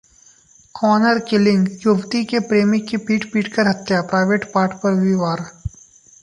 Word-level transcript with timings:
honour 0.75 1.19
killing: 1.19 1.67
युवती 1.85 2.23
के 2.25 2.39
प्रेमी 2.47 2.79
की 2.89 2.97
पीट-पीटकर 3.05 3.67
हत्या, 3.67 4.01
प्राइवेट 4.09 4.51
पार्ट 4.53 4.73
पर 4.83 4.99
भी 5.01 5.13
वार 5.15 5.45